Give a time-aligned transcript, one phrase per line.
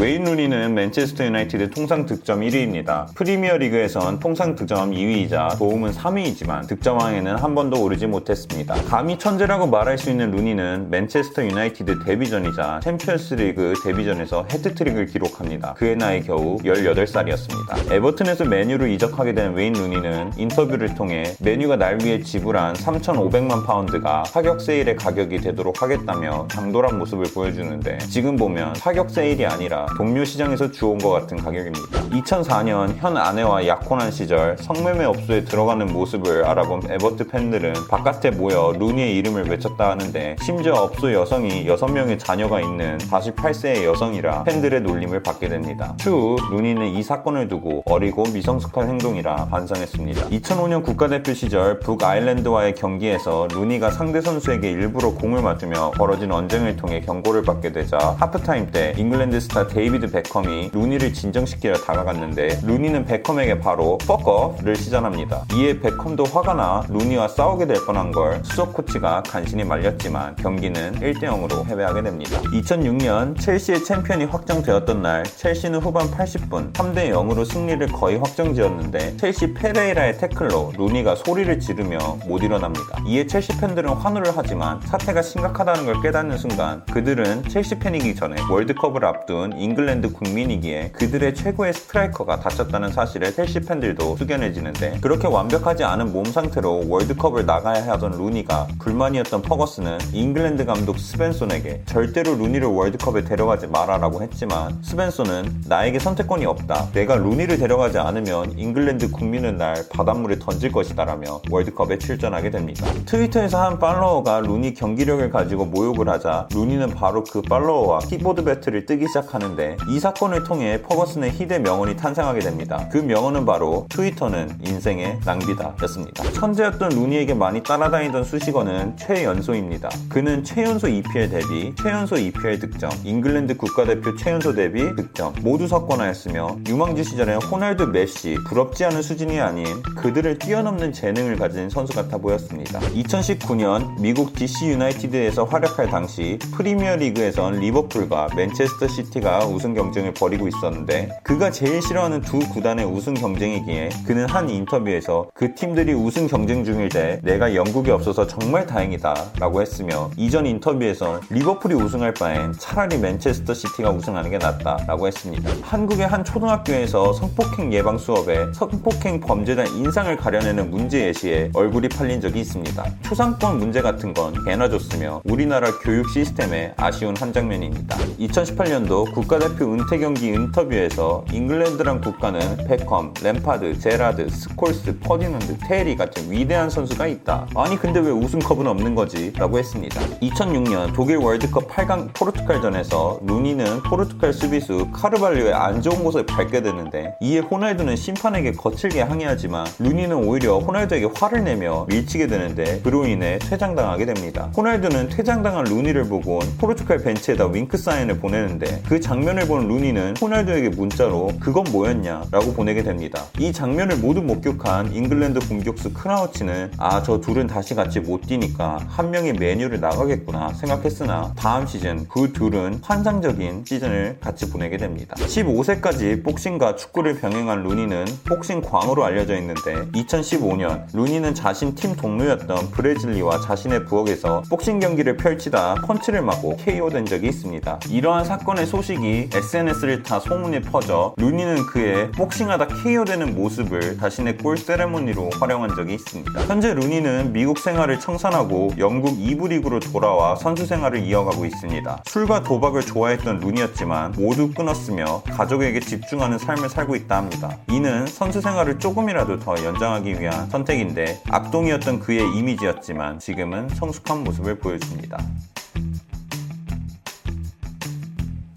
[0.00, 3.12] 웨인 루니는 맨체스터 유나이티드 통산 득점 1위입니다.
[3.16, 8.76] 프리미어 리그에선 통산 득점 2위이자 도움은 3위이지만 득점왕에는 한 번도 오르지 못했습니다.
[8.86, 15.74] 감히 천재라고 말할 수 있는 루니는 맨체스터 유나이티드 데뷔전이자 챔피언스 리그 데뷔전에서 해트트릭을 기록합니다.
[15.74, 17.90] 그의 나이 겨우 18살이었습니다.
[17.90, 24.60] 에버튼에서 맨유로 이적하게 된 웨인 루니는 인터뷰를 통해 맨유가 날 위해 지불한 3,500만 파운드가 파격
[24.60, 30.98] 세일의 가격이 되도록 하겠다며 당돌한 모습을 보여주는데 지금 보면 파격 세일이 아니라 동묘 시장에서 주워온
[30.98, 32.00] 것 같은 가격입니다.
[32.10, 39.16] 2004년 현 아내와 약혼한 시절 성매매 업소에 들어가는 모습을 알아본 에버튼 팬들은 바깥에 모여 루니의
[39.16, 45.94] 이름을 외쳤다 하는데 심지어 업소 여성이 6명의 자녀가 있는 48세의 여성이라 팬들의 놀림을 받게 됩니다.
[45.98, 50.28] 추후 루니는 이 사건을 두고 어리고 미성숙한 행동이라 반성했습니다.
[50.28, 57.42] 2005년 국가대표 시절 북아일랜드와의 경기에서 루니가 상대 선수에게 일부러 공을 맞으며 벌어진 언쟁을 통해 경고를
[57.42, 64.74] 받게 되자 하프타임 때 잉글랜드 스타 데이비드 베컴이 루니를 진정시키려 다가갔는데 루니는 베컴에게 바로 fucker를
[64.74, 65.44] 시전합니다.
[65.54, 71.20] 이에 베컴도 화가 나 루니와 싸우게 될 뻔한 걸 수석 코치가 간신히 말렸지만 경기는 1대
[71.20, 72.40] 0으로 패배하게 됩니다.
[72.52, 80.18] 2006년 첼시의 챔피언이 확정되었던 날 첼시는 후반 80분 3대 0으로 승리를 거의 확정지었는데 첼시 페레이라의
[80.18, 83.00] 태클로 루니가 소리를 지르며 못 일어납니다.
[83.06, 89.04] 이에 첼시 팬들은 환호를 하지만 사태가 심각하다는 걸 깨닫는 순간 그들은 첼시 팬이기 전에 월드컵을
[89.04, 96.12] 앞둔 잉 글랜드 국민이기에 그들의 최고의 스트라이커가 다쳤다는 사실을 첼시 팬들도 숙연해지는데 그렇게 완벽하지 않은
[96.12, 103.66] 몸 상태로 월드컵을 나가야 하던 루니가 불만이었던 퍼거슨은 잉글랜드 감독 스벤손에게 절대로 루니를 월드컵에 데려가지
[103.66, 106.90] 마라라고 했지만 스벤손은 나에게 선택권이 없다.
[106.92, 112.86] 내가 루니를 데려가지 않으면 잉글랜드 국민은 날 바닷물에 던질 것이다라며 월드컵에 출전하게 됩니다.
[113.06, 119.06] 트위터에서 한 팔로워가 루니 경기력을 가지고 모욕을 하자 루니는 바로 그 팔로워와 키보드 배틀을 뜨기
[119.08, 119.57] 시작하는데
[119.88, 122.88] 이 사건을 통해 퍼거슨의 희대 명언이 탄생하게 됩니다.
[122.92, 126.22] 그 명언은 바로 트위터는 인생의 낭비다 였습니다.
[126.32, 129.88] 천재였던 루니에게 많이 따라다니던 수식어는 최연소입니다.
[130.08, 137.04] 그는 최연소 EPL 데뷔, 최연소 EPL 득점, 잉글랜드 국가대표 최연소 데뷔 득점 모두 석권하였으며 유망주
[137.04, 142.80] 시절에 호날두 메시 부럽지 않은 수준이 아닌 그들을 뛰어넘는 재능을 가진 선수 같아 보였습니다.
[142.80, 151.08] 2019년 미국 DC 유나이티드에서 활약할 당시 프리미어 리그에선 리버풀과 맨체스터 시티가 우승 경쟁을 벌이고 있었는데
[151.22, 156.88] 그가 제일 싫어하는 두 구단의 우승 경쟁이기에 그는 한 인터뷰에서 그 팀들이 우승 경쟁 중일
[156.88, 163.54] 때 내가 영국에 없어서 정말 다행이다 라고 했으며 이전 인터뷰에서 리버풀이 우승할 바엔 차라리 맨체스터
[163.54, 165.50] 시티가 우승하는 게 낫다 라고 했습니다.
[165.62, 172.40] 한국의 한 초등학교에서 성폭행 예방 수업에 성폭행 범죄자 인상을 가려내는 문제 예시에 얼굴이 팔린 적이
[172.40, 172.84] 있습니다.
[173.02, 177.96] 초상권 문제 같은 건 개나 줬으며 우리나라 교육 시스템의 아쉬운 한 장면입니다.
[178.18, 186.30] 2018년도 국가 대표 은퇴 경기 인터뷰에서 잉글랜드란 국가는 베컴, 램파드, 제라드, 스콜스, 퍼디넌드, 테리 같은
[186.30, 187.46] 위대한 선수가 있다.
[187.54, 189.32] 아니 근데 왜 우승컵은 없는 거지?
[189.36, 190.00] 라고 했습니다.
[190.20, 197.38] 2006년 독일 월드컵 8강 포르투갈전에서 루니는 포르투갈 수비수 카르발리오의 안 좋은 곳을 밟게 되는데 이에
[197.38, 204.50] 호날두는 심판에게 거칠게 항의하지만 루니는 오히려 호날두에게 화를 내며 밀치게 되는데 그로 인해 퇴장당하게 됩니다.
[204.56, 210.70] 호날두는 퇴장당한 루니를 보곤 포르투갈 벤치에다 윙크 사인을 보내는데 그 장면 을 본 루니는 호날두에게
[210.70, 213.24] 문자로 그건 뭐였냐 라고 보내게 됩니다.
[213.38, 219.10] 이 장면을 모두 목격한 잉글랜드 공격수 크라우치는 아 저 둘은 다시 같이 못 뛰니까 한
[219.10, 225.14] 명이 맨유를 나가겠구나 생각했으나 다음 시즌 그 둘은 환상적인 시즌을 같이 보내게 됩니다.
[225.16, 233.40] 15세까지 복싱과 축구를 병행한 루니는 복싱 광으로 알려져 있는데 2015년 루니는 자신 팀 동료였던 바슬리와
[233.40, 237.80] 자신의 부엌에서 복싱 경기를 펼치다 펀치를 맞고 KO된 적이 있습니다.
[237.90, 245.30] 이러한 사건의 소식이 SNS를 타 소문이 퍼져 루니는 그의 복싱하다 KO되는 모습을 자신의 골 세레모니로
[245.40, 246.40] 활용한 적이 있습니다.
[246.46, 252.02] 현재 루니는 미국 생활을 청산하고 영국 2부 리그로 돌아와 선수 생활을 이어가고 있습니다.
[252.06, 257.56] 술과 도박을 좋아했던 루니였지만 모두 끊었으며 가족에게 집중하는 삶을 살고 있다 합니다.
[257.70, 265.18] 이는 선수 생활을 조금이라도 더 연장하기 위한 선택인데 악동이었던 그의 이미지였지만 지금은 성숙한 모습을 보여줍니다.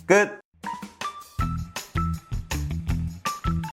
[0.06, 0.41] 끝!